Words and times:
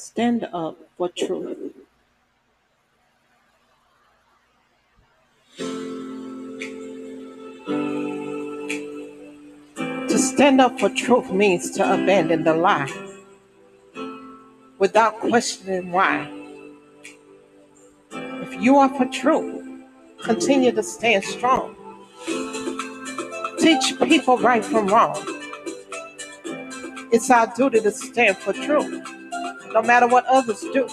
Stand 0.00 0.48
up 0.52 0.78
for 0.96 1.08
truth. 1.08 1.58
To 9.76 10.18
stand 10.18 10.60
up 10.60 10.78
for 10.78 10.88
truth 10.90 11.32
means 11.32 11.72
to 11.72 11.82
abandon 11.82 12.44
the 12.44 12.54
lie 12.54 12.88
without 14.78 15.18
questioning 15.18 15.90
why. 15.90 16.30
If 18.12 18.62
you 18.62 18.76
are 18.76 18.88
for 18.90 19.06
truth, 19.06 19.66
continue 20.22 20.70
to 20.70 20.82
stand 20.84 21.24
strong. 21.24 21.74
Teach 23.58 23.98
people 24.04 24.38
right 24.38 24.64
from 24.64 24.86
wrong. 24.86 25.16
It's 27.10 27.28
our 27.30 27.52
duty 27.56 27.80
to 27.80 27.90
stand 27.90 28.36
for 28.36 28.52
truth, 28.52 29.04
no 29.72 29.82
matter 29.82 30.06
what 30.06 30.26
others 30.26 30.60
do. 30.60 30.88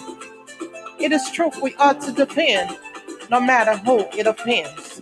It 0.99 1.11
is 1.11 1.29
truth 1.31 1.61
we 1.61 1.75
ought 1.75 2.01
to 2.01 2.11
defend, 2.11 2.77
no 3.29 3.39
matter 3.39 3.77
who 3.77 3.99
it 4.17 4.27
offends. 4.27 5.01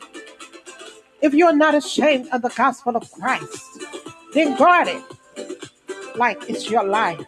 If 1.22 1.34
you 1.34 1.46
are 1.48 1.56
not 1.56 1.76
ashamed 1.76 2.28
of 2.32 2.42
the 2.42 2.50
gospel 2.50 2.96
of 2.98 3.10
Christ, 3.12 3.84
then 4.34 4.58
guard 4.58 4.88
it 4.90 5.04
like 6.16 6.50
it's 6.50 6.70
your 6.70 6.84
life. 6.84 7.26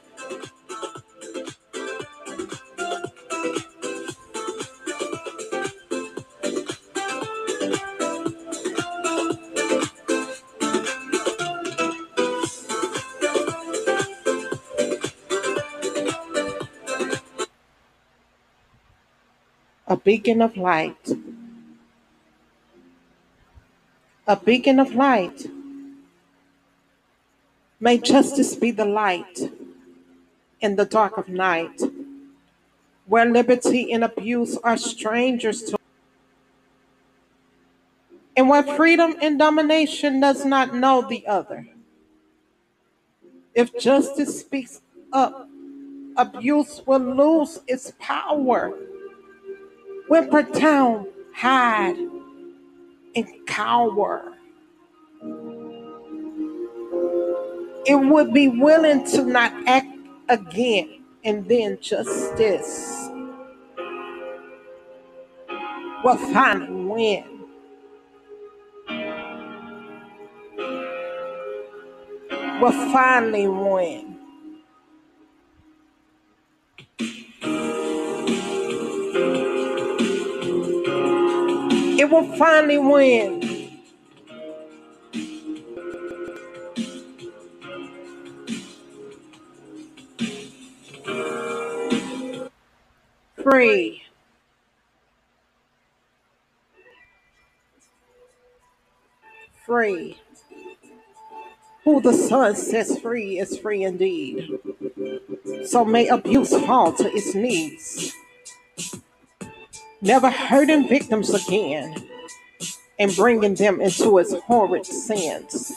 A 19.88 19.96
beacon 19.96 20.42
of 20.42 20.58
light. 20.58 21.12
A 24.28 24.36
beacon 24.36 24.80
of 24.80 24.96
light. 24.96 25.46
May 27.80 28.00
justice 28.00 28.56
be 28.56 28.72
the 28.72 28.86
light 28.86 29.52
in 30.60 30.76
the 30.76 30.86
dark 30.86 31.18
of 31.20 31.30
night, 31.30 31.80
where 33.06 33.26
liberty 33.26 33.92
and 33.94 34.04
abuse 34.04 34.58
are 34.64 34.78
strangers 34.78 35.62
to, 35.64 35.78
and 38.36 38.50
where 38.50 38.64
freedom 38.64 39.16
and 39.22 39.38
domination 39.38 40.20
does 40.20 40.46
not 40.46 40.74
know 40.74 41.08
the 41.08 41.28
other. 41.28 41.68
If 43.54 43.78
justice 43.78 44.40
speaks 44.40 44.82
up, 45.14 45.48
abuse 46.18 46.82
will 46.88 47.00
lose 47.00 47.60
its 47.68 47.94
power. 48.00 48.74
Whimper 50.08 50.44
town, 50.44 51.08
hide 51.34 51.98
and 53.16 53.28
cower. 53.48 54.34
It 57.86 57.96
would 57.96 58.34
be 58.34 58.48
willing 58.48 59.06
to 59.08 59.26
not 59.26 59.52
act 59.68 59.88
again, 60.30 61.04
and 61.24 61.48
then 61.48 61.80
justice 61.82 63.10
will 66.04 66.18
finally 66.34 66.86
win. 66.86 67.24
Will 72.62 72.92
finally 72.94 73.48
win. 73.48 74.15
It 82.06 82.12
will 82.12 82.38
finally 82.38 82.78
win. 82.78 83.42
Free. 93.42 94.04
Free. 99.66 100.22
Who 101.86 102.02
the 102.02 102.14
son 102.14 102.56
sets 102.56 103.00
free 103.00 103.40
is 103.40 103.58
free 103.58 103.84
indeed. 103.84 104.48
So 105.66 105.84
may 105.84 106.08
abuse 106.10 106.52
fall 106.52 106.94
to 106.94 107.12
its 107.12 107.34
knees, 107.34 108.14
never 110.06 110.30
hurting 110.30 110.88
victims 110.88 111.34
again 111.34 111.96
and 113.00 113.14
bringing 113.16 113.56
them 113.56 113.82
into 113.82 114.20
its 114.20 114.34
horrid 114.34 114.86
sins. 114.86 115.74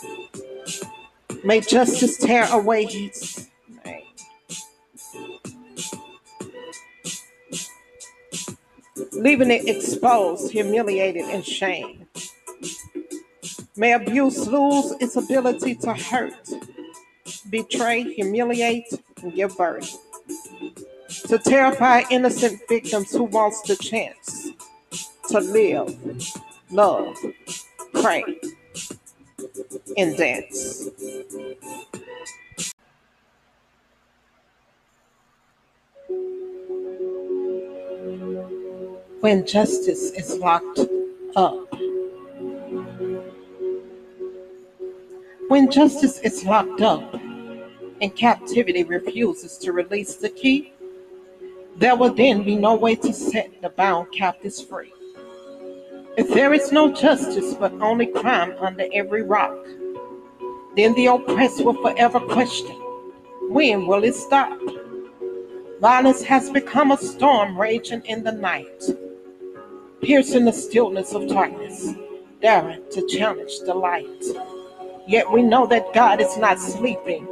May 1.44 1.60
justice 1.60 2.18
tear 2.18 2.46
away 2.52 2.84
his 2.84 3.48
name. 3.84 4.04
leaving 9.12 9.50
it 9.50 9.68
exposed, 9.68 10.52
humiliated, 10.52 11.24
and 11.24 11.44
shamed. 11.44 12.06
May 13.76 13.92
abuse 13.92 14.46
lose 14.46 14.92
its 15.00 15.16
ability 15.16 15.76
to 15.76 15.94
hurt, 15.94 16.48
betray, 17.50 18.02
humiliate, 18.14 18.92
and 19.22 19.34
give 19.34 19.56
birth. 19.56 19.96
To 21.28 21.36
terrify 21.36 22.04
innocent 22.10 22.58
victims 22.70 23.12
who 23.12 23.24
wants 23.24 23.60
the 23.60 23.76
chance 23.76 24.48
to 25.28 25.40
live, 25.40 25.94
love, 26.70 27.14
pray, 27.92 28.24
and 29.98 30.16
dance. 30.16 30.88
When 39.20 39.46
justice 39.46 40.12
is 40.12 40.38
locked 40.38 40.80
up. 41.36 41.74
When 45.48 45.70
justice 45.70 46.20
is 46.20 46.42
locked 46.46 46.80
up 46.80 47.14
and 48.00 48.16
captivity 48.16 48.84
refuses 48.84 49.58
to 49.58 49.72
release 49.72 50.14
the 50.16 50.30
key, 50.30 50.72
there 51.78 51.94
will 51.94 52.12
then 52.12 52.42
be 52.42 52.56
no 52.56 52.74
way 52.74 52.96
to 52.96 53.12
set 53.12 53.62
the 53.62 53.68
bound 53.68 54.10
captives 54.10 54.60
free. 54.60 54.92
If 56.16 56.28
there 56.28 56.52
is 56.52 56.72
no 56.72 56.92
justice 56.92 57.54
but 57.54 57.72
only 57.80 58.06
crime 58.06 58.56
under 58.58 58.86
every 58.92 59.22
rock, 59.22 59.56
then 60.74 60.92
the 60.94 61.06
oppressed 61.06 61.64
will 61.64 61.80
forever 61.80 62.18
question 62.18 62.76
when 63.48 63.86
will 63.86 64.02
it 64.02 64.14
stop? 64.14 64.58
Violence 65.80 66.22
has 66.24 66.50
become 66.50 66.90
a 66.90 66.98
storm 66.98 67.58
raging 67.58 68.02
in 68.06 68.24
the 68.24 68.32
night, 68.32 68.84
piercing 70.02 70.44
the 70.46 70.52
stillness 70.52 71.14
of 71.14 71.28
darkness, 71.28 71.94
daring 72.42 72.82
to 72.90 73.06
challenge 73.06 73.60
the 73.64 73.72
light. 73.72 74.24
Yet 75.06 75.30
we 75.30 75.42
know 75.42 75.66
that 75.68 75.94
God 75.94 76.20
is 76.20 76.36
not 76.36 76.58
sleeping, 76.58 77.26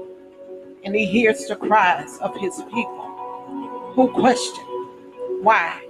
and 0.85 0.95
He 0.95 1.05
hears 1.05 1.47
the 1.47 1.56
cries 1.56 2.17
of 2.19 2.37
His 2.37 2.62
people 2.73 3.06
who 3.97 4.12
question 4.12 4.65
why 5.43 5.81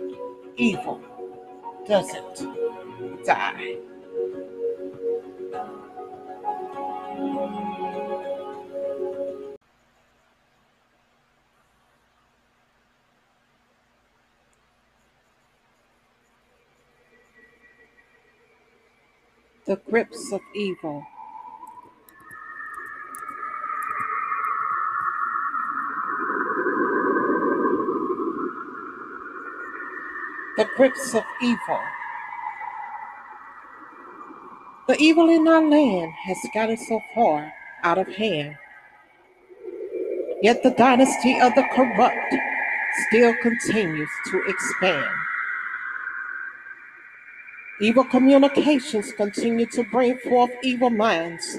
evil 0.56 1.03
doesn't 1.89 2.47
die. 3.25 3.78
The 19.66 19.77
grips 19.91 20.33
of 20.33 20.41
evil. 20.54 21.04
The 30.56 30.68
grips 30.76 31.14
of 31.14 31.24
evil. 31.42 31.80
The 34.88 34.97
evil 34.98 35.28
in 35.28 35.48
our 35.48 35.62
land 35.62 36.12
has 36.24 36.38
gotten 36.54 36.76
so 36.78 37.00
far 37.14 37.53
out 37.82 37.98
of 37.98 38.08
hand, 38.08 38.56
yet 40.42 40.62
the 40.62 40.70
dynasty 40.70 41.41
of 41.41 41.54
the 41.54 41.64
corrupt 41.74 42.34
still 43.08 43.34
continues 43.42 44.10
to 44.30 44.42
expand. 44.48 45.10
Evil 47.80 48.04
communications 48.04 49.12
continue 49.12 49.66
to 49.66 49.84
bring 49.84 50.18
forth 50.18 50.50
evil 50.62 50.91
minds, 50.91 51.58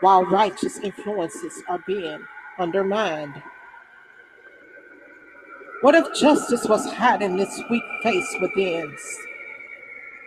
while 0.00 0.24
righteous 0.26 0.78
influences 0.80 1.62
are 1.68 1.82
being 1.86 2.20
undermined. 2.58 3.42
What 5.80 5.94
if 5.94 6.12
justice 6.12 6.64
was 6.64 6.92
hiding 6.92 7.36
this 7.36 7.62
weak 7.70 7.84
face 8.02 8.36
within 8.40 8.96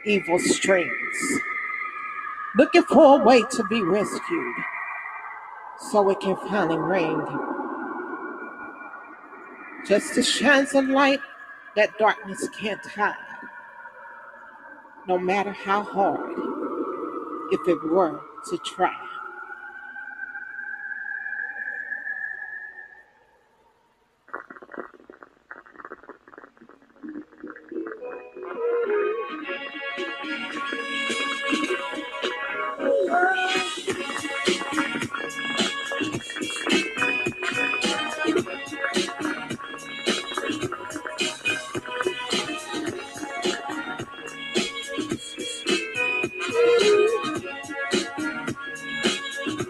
evil 0.06 0.39
strings, 0.39 1.42
looking 2.56 2.83
for 2.83 3.19
a 3.19 3.24
way 3.25 3.44
to 3.44 3.63
be 3.65 3.81
rescued 3.81 4.56
so 5.92 6.09
it 6.09 6.21
can 6.21 6.38
finally 6.48 6.80
ring? 6.80 7.27
Justice 9.86 10.30
shines 10.30 10.74
a 10.74 10.81
light 10.83 11.19
that 11.75 11.97
darkness 11.97 12.47
can't 12.57 12.86
hide, 12.86 13.15
no 15.06 15.19
matter 15.19 15.51
how 15.51 15.83
hard, 15.83 16.31
if 17.51 17.68
it 17.68 17.83
were 17.89 18.21
to 18.50 18.57
try. 18.59 19.11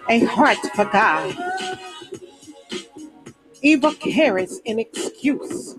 A 0.09 0.25
heart 0.25 0.57
for 0.75 0.85
God. 0.85 1.35
Evil 3.61 3.93
carries 3.93 4.61
an 4.65 4.79
excuse 4.79 5.75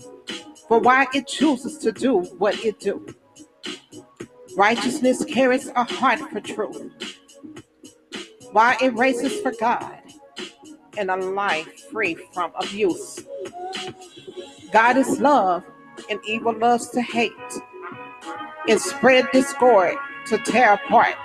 for 0.68 0.78
why 0.80 1.06
it 1.14 1.26
chooses 1.28 1.78
to 1.78 1.92
do 1.92 2.20
what 2.38 2.64
it 2.64 2.80
do. 2.80 3.06
Righteousness 4.56 5.24
carries 5.24 5.68
a 5.68 5.84
heart 5.84 6.20
for 6.30 6.40
truth, 6.40 7.18
why 8.52 8.76
it 8.80 8.94
races 8.94 9.40
for 9.40 9.52
God 9.52 10.01
and 10.96 11.10
a 11.10 11.16
life 11.16 11.90
free 11.90 12.14
from 12.32 12.52
abuse. 12.56 13.24
God 14.72 14.96
is 14.96 15.20
love, 15.20 15.64
and 16.10 16.20
evil 16.26 16.56
loves 16.58 16.88
to 16.90 17.02
hate 17.02 17.32
and 18.68 18.80
spread 18.80 19.28
discord 19.32 19.94
to 20.26 20.38
tear 20.38 20.74
apart 20.74 21.16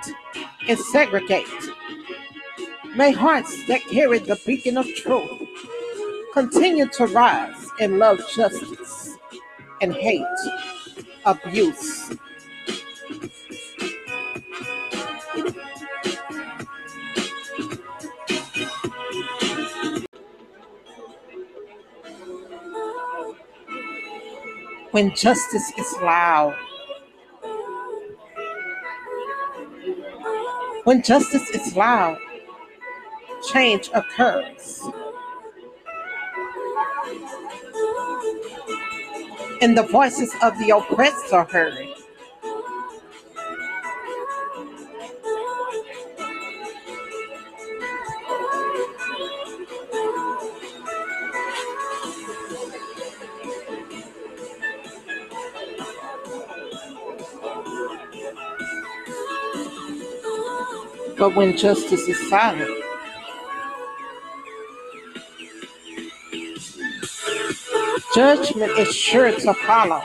and 0.68 0.78
segregate. 0.80 1.48
May 2.96 3.12
hearts 3.12 3.68
that 3.68 3.82
carry 3.90 4.20
the 4.20 4.40
beacon 4.46 4.78
of 4.78 4.88
truth 4.96 5.48
continue 6.34 6.88
to 6.88 7.08
rise 7.08 7.68
and 7.80 8.00
love 8.00 8.20
justice 8.36 9.18
and 9.82 9.94
hate 9.94 10.24
abuse. 11.26 12.16
When 24.98 25.14
justice 25.14 25.72
is 25.78 25.96
loud, 26.02 26.56
when 30.86 31.04
justice 31.04 31.48
is 31.52 31.76
loud, 31.76 32.18
change 33.54 33.92
occurs. 33.94 34.82
And 39.62 39.78
the 39.78 39.88
voices 39.92 40.34
of 40.42 40.58
the 40.58 40.72
oppressed 40.76 41.32
are 41.32 41.46
heard. 41.46 41.97
But 61.28 61.36
when 61.36 61.58
justice 61.58 62.08
is 62.08 62.30
silent, 62.30 62.72
judgment 68.16 68.72
is 68.80 68.96
sure 68.96 69.38
to 69.38 69.54
follow, 69.54 70.02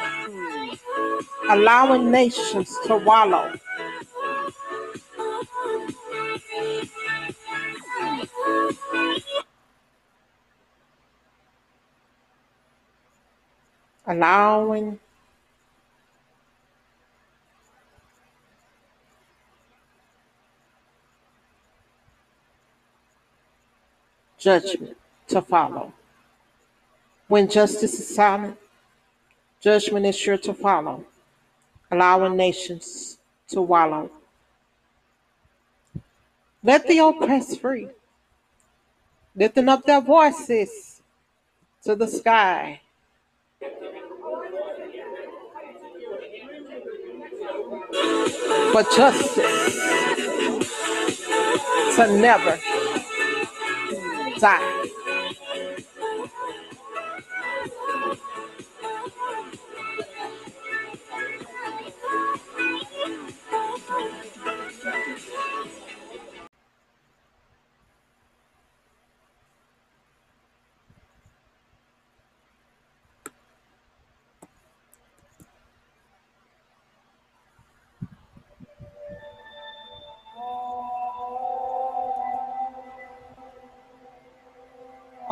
allowing 1.48 2.10
nations 2.10 2.76
to 2.86 2.96
wallow. 2.96 3.52
Allowing 14.08 14.98
judgment 24.42 24.96
to 25.28 25.40
follow. 25.40 25.92
When 27.28 27.48
justice 27.48 27.98
is 28.00 28.14
silent, 28.14 28.56
judgment 29.60 30.04
is 30.04 30.16
sure 30.16 30.36
to 30.38 30.52
follow, 30.52 31.04
allowing 31.90 32.36
nations 32.36 33.18
to 33.48 33.62
wallow. 33.62 34.10
Let 36.64 36.86
the 36.88 36.98
oppressed 36.98 37.60
free, 37.60 37.88
lifting 39.36 39.68
up 39.68 39.84
their 39.84 40.00
voices 40.00 41.00
to 41.84 41.94
the 41.94 42.08
sky. 42.08 42.80
But 48.72 48.90
justice 48.96 49.76
to 51.96 52.18
never 52.18 52.58
passar. 54.42 54.81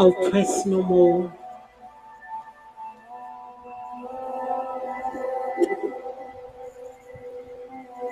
Oppress 0.01 0.67
no 0.67 0.83
more. 0.83 1.33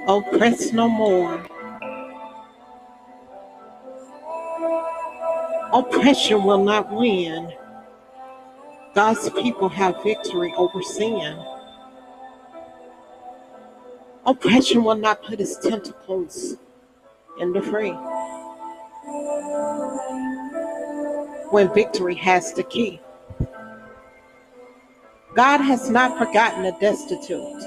Oppress 0.06 0.72
no 0.74 0.88
more. 0.88 1.42
Oppression 5.72 6.44
will 6.44 6.64
not 6.64 6.92
win. 6.92 7.52
God's 8.94 9.30
people 9.30 9.70
have 9.70 10.02
victory 10.02 10.52
over 10.56 10.82
sin. 10.82 11.42
Oppression 14.26 14.84
will 14.84 14.96
not 14.96 15.22
put 15.24 15.40
its 15.40 15.56
tentacles 15.58 16.56
in 17.40 17.52
the 17.52 17.62
free. 17.62 17.96
When 21.50 21.72
victory 21.72 22.14
has 22.16 22.52
the 22.52 22.62
key. 22.62 23.00
God 25.34 25.58
has 25.58 25.88
not 25.88 26.18
forgotten 26.18 26.62
the 26.62 26.76
destitute 26.80 27.60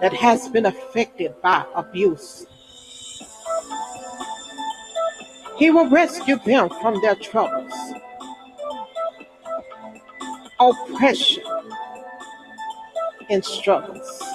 that 0.00 0.12
has 0.12 0.48
been 0.48 0.66
affected 0.66 1.34
by 1.42 1.64
abuse. 1.74 2.46
He 5.58 5.70
will 5.70 5.88
rescue 5.90 6.38
them 6.38 6.70
from 6.80 7.00
their 7.02 7.14
troubles, 7.14 7.72
oppression, 10.58 11.44
and 13.28 13.44
struggles. 13.44 14.29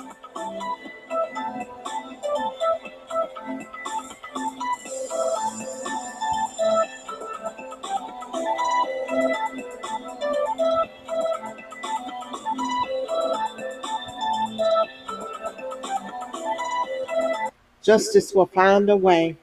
Justice 17.85 18.33
will 18.33 18.47
find 18.47 18.89
a 18.89 18.97
way. 18.97 19.37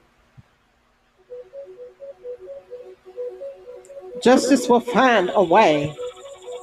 Justice 4.21 4.67
will 4.67 4.81
find 4.81 5.31
a 5.33 5.41
way 5.41 5.95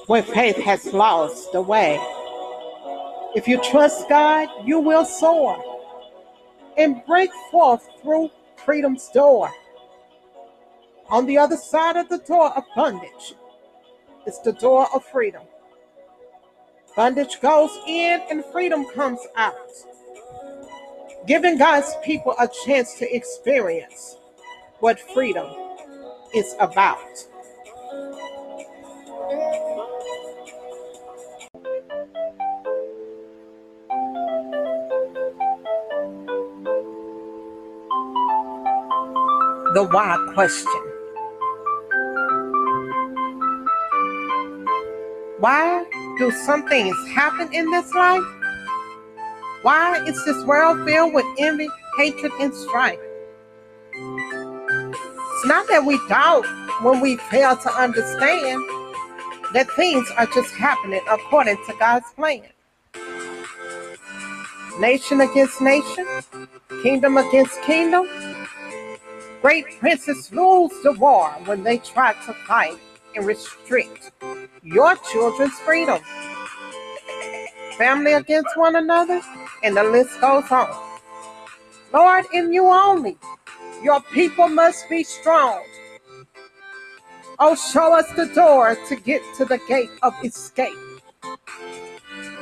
where 0.06 0.22
faith 0.22 0.56
has 0.56 0.92
lost 0.92 1.52
the 1.52 1.62
way. 1.62 1.98
If 3.34 3.48
you 3.48 3.58
trust 3.62 4.10
God, 4.10 4.50
you 4.62 4.78
will 4.78 5.06
soar 5.06 5.56
and 6.76 7.02
break 7.06 7.30
forth 7.50 7.88
through 8.02 8.28
freedom's 8.62 9.08
door. 9.14 9.50
On 11.08 11.24
the 11.24 11.38
other 11.38 11.56
side 11.56 11.96
of 11.96 12.10
the 12.10 12.18
door 12.18 12.54
of 12.58 12.64
bondage 12.76 13.34
is 14.26 14.38
the 14.42 14.52
door 14.52 14.86
of 14.94 15.02
freedom. 15.06 15.44
Bondage 16.94 17.40
goes 17.40 17.70
in 17.86 18.20
and 18.30 18.44
freedom 18.52 18.84
comes 18.90 19.20
out, 19.34 19.54
giving 21.26 21.58
God's 21.58 21.94
people 22.04 22.34
a 22.38 22.48
chance 22.64 22.94
to 22.94 23.14
experience 23.14 24.16
what 24.80 24.98
freedom 25.14 25.46
is 26.34 26.54
about. 26.60 26.98
The 39.72 39.84
why 39.84 40.18
question. 40.34 40.82
Why 45.38 45.84
do 46.18 46.30
some 46.30 46.66
things 46.66 46.96
happen 47.14 47.52
in 47.54 47.70
this 47.70 47.94
life? 47.94 48.39
Why 49.62 50.02
is 50.06 50.24
this 50.24 50.42
world 50.44 50.88
filled 50.88 51.12
with 51.12 51.26
envy, 51.38 51.68
hatred, 51.98 52.32
and 52.40 52.54
strife? 52.54 52.98
It's 55.30 55.46
not 55.46 55.68
that 55.68 55.84
we 55.84 56.00
doubt 56.08 56.46
when 56.82 57.00
we 57.00 57.16
fail 57.16 57.56
to 57.56 57.70
understand 57.72 58.62
that 59.52 59.68
things 59.76 60.10
are 60.16 60.26
just 60.26 60.54
happening 60.54 61.02
according 61.10 61.56
to 61.66 61.74
God's 61.78 62.06
plan. 62.16 62.48
Nation 64.78 65.20
against 65.20 65.60
nation, 65.60 66.06
kingdom 66.82 67.18
against 67.18 67.60
kingdom. 67.62 68.08
Great 69.42 69.66
princes 69.78 70.32
lose 70.32 70.72
the 70.82 70.92
war 70.92 71.30
when 71.44 71.64
they 71.64 71.78
try 71.78 72.14
to 72.26 72.32
fight 72.46 72.78
and 73.14 73.26
restrict 73.26 74.12
your 74.62 74.96
children's 75.12 75.58
freedom. 75.60 76.00
Family 77.78 78.12
against 78.12 78.56
one 78.56 78.76
another, 78.76 79.20
and 79.62 79.76
the 79.76 79.84
list 79.84 80.20
goes 80.20 80.50
on. 80.50 80.70
Lord, 81.92 82.24
in 82.32 82.52
you 82.52 82.66
only, 82.66 83.18
your 83.82 84.00
people 84.12 84.48
must 84.48 84.88
be 84.88 85.02
strong. 85.02 85.62
Oh, 87.38 87.54
show 87.54 87.94
us 87.94 88.10
the 88.12 88.26
door 88.26 88.76
to 88.88 88.96
get 88.96 89.22
to 89.38 89.44
the 89.44 89.58
gate 89.66 89.90
of 90.02 90.14
escape. 90.24 90.76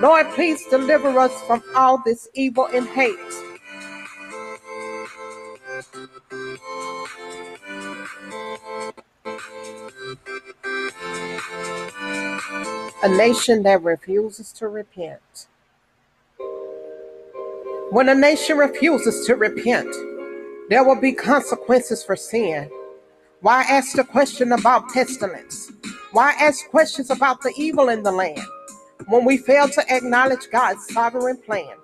Lord, 0.00 0.26
please 0.30 0.64
deliver 0.66 1.18
us 1.18 1.32
from 1.42 1.62
all 1.74 1.98
this 2.04 2.28
evil 2.34 2.66
and 2.72 2.86
hate. 2.88 3.16
A 13.02 13.08
nation 13.08 13.62
that 13.62 13.82
refuses 13.82 14.52
to 14.54 14.68
repent. 14.68 15.46
When 17.90 18.10
a 18.10 18.14
nation 18.14 18.58
refuses 18.58 19.26
to 19.26 19.34
repent, 19.34 19.88
there 20.68 20.84
will 20.84 21.00
be 21.00 21.12
consequences 21.12 22.04
for 22.04 22.16
sin. 22.16 22.68
Why 23.40 23.62
ask 23.62 23.96
the 23.96 24.04
question 24.04 24.52
about 24.52 24.90
pestilence? 24.90 25.72
Why 26.12 26.32
ask 26.38 26.68
questions 26.68 27.10
about 27.10 27.40
the 27.40 27.54
evil 27.56 27.88
in 27.88 28.02
the 28.02 28.12
land 28.12 28.42
when 29.06 29.24
we 29.24 29.38
fail 29.38 29.70
to 29.70 29.82
acknowledge 29.90 30.50
God's 30.52 30.86
sovereign 30.92 31.38
plan? 31.38 31.76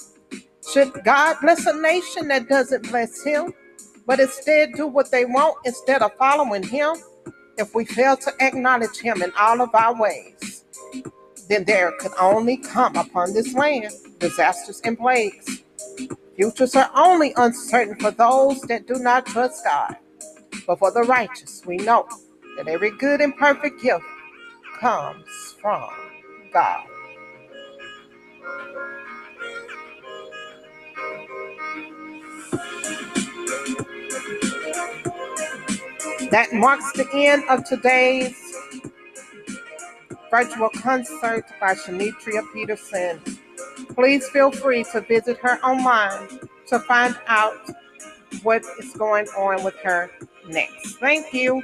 Should 0.70 0.92
God 1.04 1.36
bless 1.40 1.64
a 1.64 1.80
nation 1.80 2.28
that 2.28 2.50
doesn't 2.50 2.90
bless 2.90 3.24
Him, 3.24 3.54
but 4.06 4.20
instead 4.20 4.74
do 4.74 4.86
what 4.86 5.10
they 5.10 5.24
want 5.24 5.56
instead 5.64 6.02
of 6.02 6.12
following 6.18 6.64
Him? 6.64 6.96
If 7.56 7.74
we 7.74 7.86
fail 7.86 8.18
to 8.18 8.32
acknowledge 8.40 8.98
Him 8.98 9.22
in 9.22 9.32
all 9.38 9.62
of 9.62 9.74
our 9.74 9.98
ways, 9.98 10.64
then 11.48 11.64
there 11.64 11.92
could 11.98 12.12
only 12.20 12.58
come 12.58 12.94
upon 12.96 13.32
this 13.32 13.54
land 13.54 13.90
disasters 14.18 14.82
and 14.84 14.98
plagues. 14.98 15.63
Futures 16.36 16.74
are 16.76 16.90
only 16.96 17.34
uncertain 17.36 17.96
for 18.00 18.10
those 18.10 18.60
that 18.62 18.86
do 18.86 18.94
not 18.96 19.26
trust 19.26 19.64
God. 19.64 19.96
But 20.66 20.78
for 20.80 20.92
the 20.92 21.02
righteous, 21.02 21.62
we 21.66 21.78
know 21.78 22.08
that 22.56 22.68
every 22.68 22.90
good 22.90 23.20
and 23.20 23.36
perfect 23.36 23.82
gift 23.82 24.04
comes 24.80 25.26
from 25.60 25.90
God. 26.52 26.84
That 36.30 36.52
marks 36.52 36.92
the 36.92 37.08
end 37.14 37.44
of 37.50 37.64
today's 37.64 38.36
virtual 40.30 40.70
concert 40.70 41.44
by 41.60 41.74
Shanitria 41.74 42.44
Peterson. 42.54 43.20
Please 43.94 44.28
feel 44.28 44.50
free 44.50 44.84
to 44.92 45.00
visit 45.02 45.38
her 45.38 45.58
online 45.64 46.40
to 46.66 46.78
find 46.80 47.16
out 47.26 47.54
what 48.42 48.62
is 48.78 48.92
going 48.94 49.26
on 49.28 49.62
with 49.62 49.76
her 49.84 50.10
next. 50.48 50.96
Thank 50.96 51.32
you. 51.32 51.62